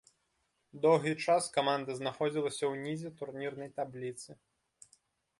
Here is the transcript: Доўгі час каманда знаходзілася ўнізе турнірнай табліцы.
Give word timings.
Доўгі 0.83 1.11
час 1.25 1.49
каманда 1.57 1.97
знаходзілася 1.99 2.65
ўнізе 2.73 3.11
турнірнай 3.19 3.69
табліцы. 3.77 4.31